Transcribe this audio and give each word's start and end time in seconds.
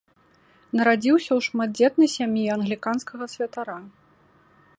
Нарадзіўся 0.79 1.29
ў 1.35 1.39
шматдзетнай 1.49 2.09
сям'і 2.17 2.45
англіканскага 2.57 3.25
святара. 3.37 3.77